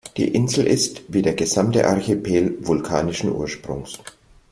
[0.17, 3.99] Die Insel ist, wie der gesamte Archipel, vulkanischen Ursprungs.